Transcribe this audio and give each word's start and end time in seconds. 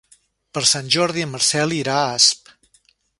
Per 0.57 0.63
Sant 0.69 0.89
Jordi 0.95 1.25
en 1.27 1.31
Marcel 1.35 1.77
irà 1.81 1.99
a 1.99 2.09
Asp. 2.17 2.51